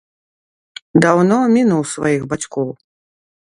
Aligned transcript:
Даўно 1.05 1.37
мінуў 1.55 1.81
сваіх 1.93 2.21
бацькоў. 2.35 2.69